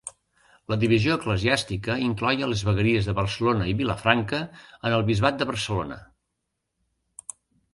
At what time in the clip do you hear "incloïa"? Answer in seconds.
2.05-2.49